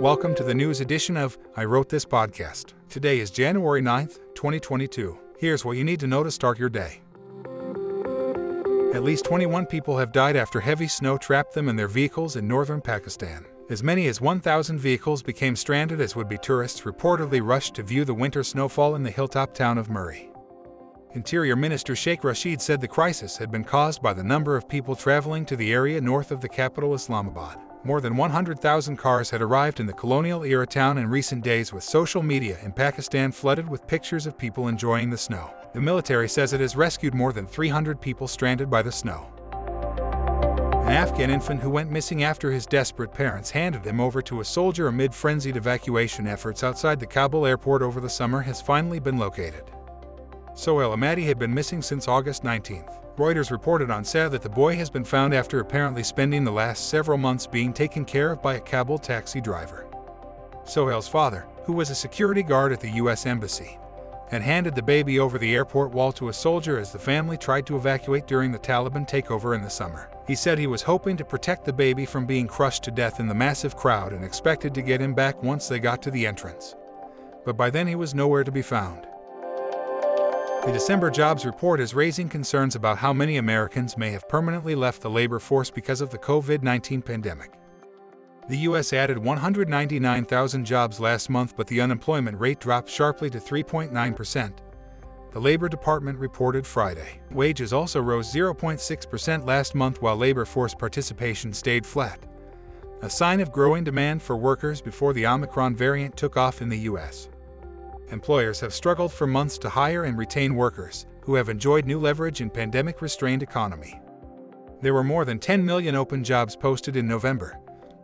Welcome 0.00 0.34
to 0.36 0.42
the 0.42 0.54
news 0.54 0.80
edition 0.80 1.18
of 1.18 1.36
I 1.58 1.64
Wrote 1.64 1.90
This 1.90 2.06
podcast. 2.06 2.72
Today 2.88 3.20
is 3.20 3.30
January 3.30 3.82
9th, 3.82 4.18
2022. 4.34 5.18
Here's 5.38 5.62
what 5.62 5.76
you 5.76 5.84
need 5.84 6.00
to 6.00 6.06
know 6.06 6.22
to 6.24 6.30
start 6.30 6.58
your 6.58 6.70
day. 6.70 7.02
At 8.94 9.04
least 9.04 9.26
21 9.26 9.66
people 9.66 9.98
have 9.98 10.10
died 10.10 10.36
after 10.36 10.58
heavy 10.58 10.88
snow 10.88 11.18
trapped 11.18 11.52
them 11.52 11.68
in 11.68 11.76
their 11.76 11.86
vehicles 11.86 12.36
in 12.36 12.48
northern 12.48 12.80
Pakistan. 12.80 13.44
As 13.68 13.82
many 13.82 14.06
as 14.06 14.22
1,000 14.22 14.78
vehicles 14.78 15.22
became 15.22 15.54
stranded 15.54 16.00
as 16.00 16.16
would 16.16 16.30
be 16.30 16.38
tourists 16.38 16.80
reportedly 16.80 17.46
rushed 17.46 17.74
to 17.74 17.82
view 17.82 18.06
the 18.06 18.14
winter 18.14 18.42
snowfall 18.42 18.94
in 18.94 19.02
the 19.02 19.10
hilltop 19.10 19.52
town 19.52 19.76
of 19.76 19.88
Murree. 19.88 20.30
Interior 21.12 21.56
Minister 21.56 21.94
Sheikh 21.94 22.24
Rashid 22.24 22.62
said 22.62 22.80
the 22.80 22.88
crisis 22.88 23.36
had 23.36 23.50
been 23.50 23.64
caused 23.64 24.00
by 24.00 24.14
the 24.14 24.24
number 24.24 24.56
of 24.56 24.66
people 24.66 24.96
traveling 24.96 25.44
to 25.44 25.56
the 25.56 25.74
area 25.74 26.00
north 26.00 26.30
of 26.30 26.40
the 26.40 26.48
capital 26.48 26.94
Islamabad. 26.94 27.58
More 27.82 28.02
than 28.02 28.14
100,000 28.14 28.98
cars 28.98 29.30
had 29.30 29.40
arrived 29.40 29.80
in 29.80 29.86
the 29.86 29.94
colonial 29.94 30.44
era 30.44 30.66
town 30.66 30.98
in 30.98 31.08
recent 31.08 31.42
days, 31.42 31.72
with 31.72 31.82
social 31.82 32.22
media 32.22 32.58
in 32.62 32.72
Pakistan 32.72 33.32
flooded 33.32 33.70
with 33.70 33.86
pictures 33.86 34.26
of 34.26 34.36
people 34.36 34.68
enjoying 34.68 35.08
the 35.08 35.16
snow. 35.16 35.50
The 35.72 35.80
military 35.80 36.28
says 36.28 36.52
it 36.52 36.60
has 36.60 36.76
rescued 36.76 37.14
more 37.14 37.32
than 37.32 37.46
300 37.46 37.98
people 37.98 38.28
stranded 38.28 38.68
by 38.68 38.82
the 38.82 38.92
snow. 38.92 39.32
An 40.84 40.92
Afghan 40.92 41.30
infant 41.30 41.62
who 41.62 41.70
went 41.70 41.90
missing 41.90 42.22
after 42.22 42.50
his 42.50 42.66
desperate 42.66 43.14
parents 43.14 43.50
handed 43.50 43.86
him 43.86 43.98
over 43.98 44.20
to 44.22 44.40
a 44.40 44.44
soldier 44.44 44.88
amid 44.88 45.14
frenzied 45.14 45.56
evacuation 45.56 46.26
efforts 46.26 46.62
outside 46.62 47.00
the 47.00 47.06
Kabul 47.06 47.46
airport 47.46 47.80
over 47.80 47.98
the 47.98 48.10
summer 48.10 48.42
has 48.42 48.60
finally 48.60 48.98
been 48.98 49.16
located. 49.16 49.70
Sohail 50.60 50.94
Ahmadi 50.94 51.24
had 51.24 51.38
been 51.38 51.54
missing 51.54 51.80
since 51.80 52.06
August 52.06 52.42
19th. 52.42 53.16
Reuters 53.16 53.50
reported 53.50 53.90
on 53.90 54.04
Saturday 54.04 54.32
that 54.32 54.42
the 54.42 54.50
boy 54.50 54.76
has 54.76 54.90
been 54.90 55.04
found 55.04 55.32
after 55.32 55.58
apparently 55.58 56.02
spending 56.02 56.44
the 56.44 56.52
last 56.52 56.90
several 56.90 57.16
months 57.16 57.46
being 57.46 57.72
taken 57.72 58.04
care 58.04 58.32
of 58.32 58.42
by 58.42 58.56
a 58.56 58.60
Kabul 58.60 58.98
taxi 58.98 59.40
driver. 59.40 59.86
Sohail's 60.64 61.08
father, 61.08 61.46
who 61.64 61.72
was 61.72 61.88
a 61.88 61.94
security 61.94 62.42
guard 62.42 62.72
at 62.72 62.80
the 62.80 62.90
U.S. 62.90 63.24
Embassy, 63.24 63.78
had 64.30 64.42
handed 64.42 64.74
the 64.74 64.82
baby 64.82 65.18
over 65.18 65.38
the 65.38 65.54
airport 65.54 65.92
wall 65.92 66.12
to 66.12 66.28
a 66.28 66.34
soldier 66.34 66.78
as 66.78 66.92
the 66.92 66.98
family 66.98 67.38
tried 67.38 67.64
to 67.64 67.76
evacuate 67.76 68.26
during 68.26 68.52
the 68.52 68.58
Taliban 68.58 69.08
takeover 69.08 69.56
in 69.56 69.62
the 69.62 69.70
summer. 69.70 70.10
He 70.26 70.34
said 70.34 70.58
he 70.58 70.66
was 70.66 70.82
hoping 70.82 71.16
to 71.16 71.24
protect 71.24 71.64
the 71.64 71.72
baby 71.72 72.04
from 72.04 72.26
being 72.26 72.46
crushed 72.46 72.82
to 72.82 72.90
death 72.90 73.18
in 73.18 73.28
the 73.28 73.34
massive 73.34 73.76
crowd 73.76 74.12
and 74.12 74.22
expected 74.22 74.74
to 74.74 74.82
get 74.82 75.00
him 75.00 75.14
back 75.14 75.42
once 75.42 75.68
they 75.68 75.78
got 75.78 76.02
to 76.02 76.10
the 76.10 76.26
entrance. 76.26 76.74
But 77.46 77.56
by 77.56 77.70
then 77.70 77.86
he 77.86 77.94
was 77.94 78.14
nowhere 78.14 78.44
to 78.44 78.52
be 78.52 78.60
found. 78.60 79.06
The 80.66 80.72
December 80.72 81.10
jobs 81.10 81.46
report 81.46 81.80
is 81.80 81.94
raising 81.94 82.28
concerns 82.28 82.76
about 82.76 82.98
how 82.98 83.14
many 83.14 83.38
Americans 83.38 83.96
may 83.96 84.10
have 84.10 84.28
permanently 84.28 84.74
left 84.74 85.00
the 85.00 85.08
labor 85.08 85.38
force 85.38 85.70
because 85.70 86.02
of 86.02 86.10
the 86.10 86.18
COVID 86.18 86.62
19 86.62 87.00
pandemic. 87.00 87.54
The 88.46 88.58
U.S. 88.58 88.92
added 88.92 89.16
199,000 89.16 90.64
jobs 90.66 91.00
last 91.00 91.30
month, 91.30 91.56
but 91.56 91.66
the 91.66 91.80
unemployment 91.80 92.38
rate 92.38 92.60
dropped 92.60 92.90
sharply 92.90 93.30
to 93.30 93.38
3.9%. 93.38 94.52
The 95.32 95.40
Labor 95.40 95.70
Department 95.70 96.18
reported 96.18 96.66
Friday. 96.66 97.20
Wages 97.30 97.72
also 97.72 98.02
rose 98.02 98.30
0.6% 98.30 99.46
last 99.46 99.74
month 99.74 100.02
while 100.02 100.16
labor 100.16 100.44
force 100.44 100.74
participation 100.74 101.54
stayed 101.54 101.86
flat, 101.86 102.26
a 103.00 103.08
sign 103.08 103.40
of 103.40 103.50
growing 103.50 103.82
demand 103.82 104.22
for 104.22 104.36
workers 104.36 104.82
before 104.82 105.14
the 105.14 105.26
Omicron 105.26 105.74
variant 105.74 106.18
took 106.18 106.36
off 106.36 106.60
in 106.60 106.68
the 106.68 106.80
U.S 106.80 107.30
employers 108.12 108.60
have 108.60 108.74
struggled 108.74 109.12
for 109.12 109.26
months 109.26 109.58
to 109.58 109.68
hire 109.68 110.04
and 110.04 110.18
retain 110.18 110.54
workers 110.54 111.06
who 111.22 111.34
have 111.34 111.48
enjoyed 111.48 111.86
new 111.86 111.98
leverage 111.98 112.40
in 112.40 112.50
pandemic 112.50 113.02
restrained 113.02 113.42
economy. 113.42 114.00
There 114.82 114.94
were 114.94 115.04
more 115.04 115.24
than 115.24 115.38
10 115.38 115.64
million 115.64 115.94
open 115.94 116.24
jobs 116.24 116.56
posted 116.56 116.96
in 116.96 117.06
November, 117.06 117.58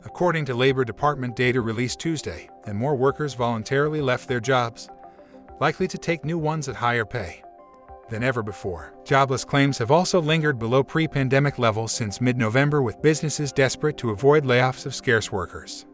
according 0.04 0.44
to 0.46 0.54
Labor 0.54 0.84
Department 0.84 1.34
data 1.34 1.60
released 1.60 1.98
Tuesday, 1.98 2.48
and 2.64 2.76
more 2.76 2.94
workers 2.94 3.34
voluntarily 3.34 4.00
left 4.00 4.28
their 4.28 4.40
jobs, 4.40 4.88
likely 5.60 5.88
to 5.88 5.98
take 5.98 6.24
new 6.24 6.38
ones 6.38 6.68
at 6.68 6.76
higher 6.76 7.04
pay 7.04 7.42
than 8.10 8.22
ever 8.22 8.42
before. 8.42 8.94
Jobless 9.04 9.44
claims 9.44 9.78
have 9.78 9.90
also 9.90 10.20
lingered 10.20 10.58
below 10.58 10.82
pre 10.82 11.08
pandemic 11.08 11.58
levels 11.58 11.92
since 11.92 12.20
mid 12.20 12.36
November, 12.36 12.82
with 12.82 13.02
businesses 13.02 13.52
desperate 13.52 13.96
to 13.98 14.10
avoid 14.10 14.44
layoffs 14.44 14.86
of 14.86 14.94
scarce 14.94 15.32
workers. 15.32 15.86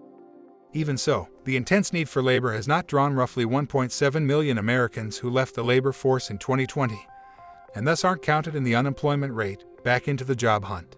Even 0.74 0.96
so, 0.96 1.28
the 1.44 1.56
intense 1.56 1.92
need 1.92 2.08
for 2.08 2.22
labor 2.22 2.54
has 2.54 2.66
not 2.66 2.86
drawn 2.86 3.12
roughly 3.14 3.44
1.7 3.44 4.22
million 4.24 4.56
Americans 4.56 5.18
who 5.18 5.28
left 5.28 5.54
the 5.54 5.62
labor 5.62 5.92
force 5.92 6.30
in 6.30 6.38
2020, 6.38 7.06
and 7.74 7.86
thus 7.86 8.04
aren't 8.04 8.22
counted 8.22 8.54
in 8.54 8.64
the 8.64 8.74
unemployment 8.74 9.34
rate, 9.34 9.64
back 9.84 10.08
into 10.08 10.24
the 10.24 10.34
job 10.34 10.64
hunt. 10.64 10.96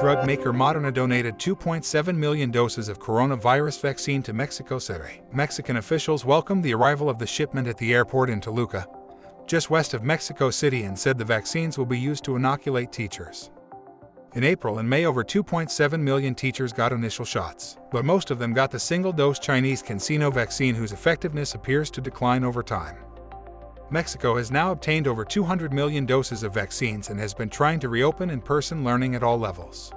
Drug 0.00 0.26
maker 0.26 0.52
Moderna 0.52 0.92
donated 0.92 1.38
2.7 1.38 2.16
million 2.16 2.50
doses 2.50 2.88
of 2.88 2.98
coronavirus 2.98 3.80
vaccine 3.80 4.22
to 4.24 4.32
Mexico 4.32 4.78
City. 4.78 5.20
Mexican 5.32 5.76
officials 5.76 6.24
welcomed 6.24 6.64
the 6.64 6.74
arrival 6.74 7.08
of 7.08 7.18
the 7.18 7.26
shipment 7.26 7.68
at 7.68 7.78
the 7.78 7.92
airport 7.92 8.30
in 8.30 8.40
Toluca, 8.40 8.86
just 9.46 9.70
west 9.70 9.94
of 9.94 10.02
Mexico 10.02 10.50
City, 10.50 10.82
and 10.82 10.98
said 10.98 11.18
the 11.18 11.24
vaccines 11.24 11.78
will 11.78 11.86
be 11.86 11.98
used 11.98 12.24
to 12.24 12.36
inoculate 12.36 12.92
teachers. 12.92 13.50
In 14.38 14.44
April 14.44 14.78
and 14.78 14.88
May, 14.88 15.04
over 15.04 15.24
2.7 15.24 16.00
million 16.00 16.32
teachers 16.32 16.72
got 16.72 16.92
initial 16.92 17.24
shots, 17.24 17.76
but 17.90 18.04
most 18.04 18.30
of 18.30 18.38
them 18.38 18.52
got 18.52 18.70
the 18.70 18.78
single 18.78 19.10
dose 19.10 19.40
Chinese 19.40 19.82
CanSino 19.82 20.32
vaccine 20.32 20.76
whose 20.76 20.92
effectiveness 20.92 21.56
appears 21.56 21.90
to 21.90 22.00
decline 22.00 22.44
over 22.44 22.62
time. 22.62 22.98
Mexico 23.90 24.36
has 24.36 24.52
now 24.52 24.70
obtained 24.70 25.08
over 25.08 25.24
200 25.24 25.72
million 25.72 26.06
doses 26.06 26.44
of 26.44 26.54
vaccines 26.54 27.10
and 27.10 27.18
has 27.18 27.34
been 27.34 27.50
trying 27.50 27.80
to 27.80 27.88
reopen 27.88 28.30
in 28.30 28.40
person 28.40 28.84
learning 28.84 29.16
at 29.16 29.24
all 29.24 29.40
levels. 29.40 29.92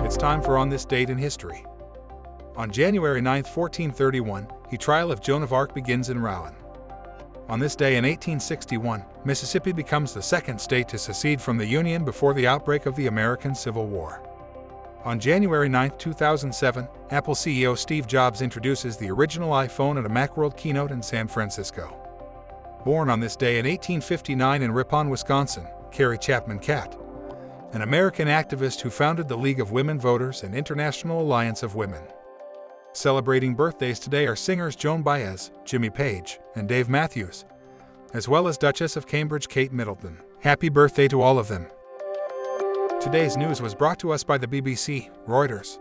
It's 0.00 0.16
time 0.16 0.40
for 0.40 0.56
On 0.56 0.70
This 0.70 0.86
Date 0.86 1.10
in 1.10 1.18
History. 1.18 1.66
On 2.56 2.70
January 2.70 3.20
9, 3.20 3.42
1431, 3.42 4.48
the 4.70 4.78
trial 4.78 5.12
of 5.12 5.20
Joan 5.20 5.42
of 5.42 5.52
Arc 5.52 5.74
begins 5.74 6.08
in 6.08 6.18
Rouen. 6.18 6.54
On 7.48 7.60
this 7.60 7.76
day 7.76 7.96
in 7.96 8.02
1861, 8.02 9.04
Mississippi 9.24 9.70
becomes 9.70 10.12
the 10.12 10.20
second 10.20 10.60
state 10.60 10.88
to 10.88 10.98
secede 10.98 11.40
from 11.40 11.56
the 11.56 11.66
Union 11.66 12.04
before 12.04 12.34
the 12.34 12.46
outbreak 12.46 12.86
of 12.86 12.96
the 12.96 13.06
American 13.06 13.54
Civil 13.54 13.86
War. 13.86 14.20
On 15.04 15.20
January 15.20 15.68
9, 15.68 15.92
2007, 15.96 16.88
Apple 17.10 17.36
CEO 17.36 17.78
Steve 17.78 18.08
Jobs 18.08 18.42
introduces 18.42 18.96
the 18.96 19.08
original 19.08 19.50
iPhone 19.50 19.96
at 19.96 20.04
a 20.04 20.08
Macworld 20.08 20.56
keynote 20.56 20.90
in 20.90 21.00
San 21.00 21.28
Francisco. 21.28 21.96
Born 22.84 23.08
on 23.08 23.20
this 23.20 23.36
day 23.36 23.60
in 23.60 23.64
1859 23.66 24.62
in 24.62 24.72
Ripon, 24.72 25.08
Wisconsin, 25.08 25.68
Carrie 25.92 26.18
Chapman 26.18 26.58
Catt, 26.58 26.98
an 27.72 27.82
American 27.82 28.26
activist 28.26 28.80
who 28.80 28.90
founded 28.90 29.28
the 29.28 29.38
League 29.38 29.60
of 29.60 29.70
Women 29.70 30.00
Voters 30.00 30.42
and 30.42 30.52
International 30.52 31.20
Alliance 31.20 31.62
of 31.62 31.76
Women. 31.76 32.02
Celebrating 32.96 33.54
birthdays 33.54 33.98
today 33.98 34.26
are 34.26 34.34
singers 34.34 34.74
Joan 34.74 35.02
Baez, 35.02 35.50
Jimmy 35.66 35.90
Page, 35.90 36.40
and 36.54 36.66
Dave 36.66 36.88
Matthews, 36.88 37.44
as 38.14 38.26
well 38.26 38.48
as 38.48 38.56
Duchess 38.56 38.96
of 38.96 39.06
Cambridge 39.06 39.48
Kate 39.48 39.70
Middleton. 39.70 40.16
Happy 40.40 40.70
birthday 40.70 41.06
to 41.08 41.20
all 41.20 41.38
of 41.38 41.46
them. 41.46 41.66
Today's 42.98 43.36
news 43.36 43.60
was 43.60 43.74
brought 43.74 43.98
to 43.98 44.12
us 44.12 44.24
by 44.24 44.38
the 44.38 44.46
BBC, 44.46 45.10
Reuters, 45.28 45.78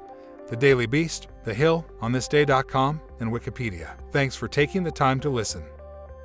The 0.50 0.58
Daily 0.58 0.88
Beast, 0.88 1.30
The 1.46 1.54
Hill, 1.54 1.86
OnThisDay.com, 2.02 3.00
and 3.22 3.32
Wikipedia. 3.32 3.98
Thanks 4.12 4.36
for 4.36 4.50
taking 4.50 4.84
the 4.84 4.92
time 4.92 5.22
to 5.22 5.30
listen. 5.30 5.64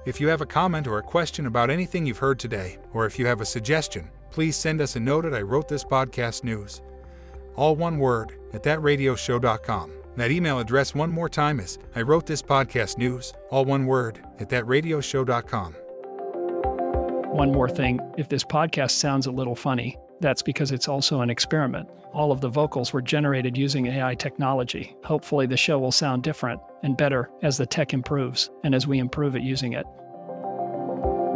If 0.07 0.21
you 0.21 0.27
have 0.27 0.41
a 0.41 0.47
comment 0.47 0.89
or 0.89 0.99
a 0.99 1.05
question 1.05 1.47
about 1.47 1.71
anything 1.71 2.05
you've 2.05 2.19
heard 2.19 2.41
today, 2.41 2.78
or 2.93 3.07
if 3.07 3.17
you 3.17 3.27
have 3.27 3.41
a 3.41 3.47
suggestion, 3.47 4.11
please 4.33 4.57
send 4.57 4.81
us 4.81 4.97
a 4.97 5.01
note 5.01 5.25
at 5.25 5.34
I 5.34 5.43
wrote 5.43 5.69
this 5.69 5.84
podcast 5.84 6.43
news. 6.43 6.83
All 7.55 7.77
one 7.77 7.97
word 7.99 8.33
at 8.53 8.65
thatradioshow.com. 8.65 10.00
That 10.20 10.31
email 10.31 10.58
address 10.58 10.94
one 10.94 11.10
more 11.10 11.31
time 11.31 11.60
is 11.60 11.78
I 11.97 12.03
wrote 12.03 12.26
this 12.26 12.42
podcast 12.42 12.98
news, 12.98 13.32
all 13.48 13.64
one 13.64 13.86
word, 13.86 14.22
at 14.38 14.50
thatradioshow.com. 14.50 15.72
One 17.32 17.50
more 17.50 17.70
thing 17.70 18.00
if 18.19 18.28
this 18.28 18.44
podcast 18.44 18.91
sounds 18.91 19.28
a 19.28 19.30
little 19.30 19.54
funny, 19.54 19.97
that's 20.20 20.42
because 20.42 20.72
it's 20.72 20.88
also 20.88 21.22
an 21.22 21.30
experiment. 21.30 21.88
All 22.12 22.32
of 22.32 22.42
the 22.42 22.50
vocals 22.50 22.92
were 22.92 23.00
generated 23.00 23.56
using 23.56 23.86
AI 23.86 24.15
technology. 24.15 24.95
Hopefully, 25.04 25.47
the 25.47 25.56
show 25.56 25.78
will 25.78 25.91
sound 25.91 26.22
different 26.22 26.60
and 26.83 26.98
better 26.98 27.30
as 27.42 27.56
the 27.56 27.65
tech 27.65 27.95
improves 27.95 28.50
and 28.62 28.74
as 28.74 28.86
we 28.86 28.98
improve 28.98 29.36
at 29.36 29.42
using 29.42 29.72
it. 29.72 29.86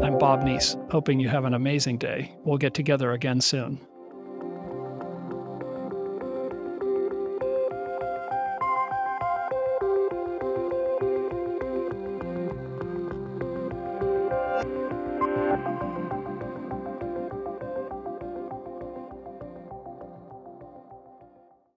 I'm 0.03 0.19
Bob 0.19 0.43
Neese, 0.43 0.77
hoping 0.93 1.21
you 1.21 1.31
have 1.31 1.47
an 1.47 1.55
amazing 1.55 1.97
day. 1.97 2.37
We'll 2.45 2.59
get 2.59 2.75
together 2.75 3.13
again 3.13 3.41
soon. 3.41 3.81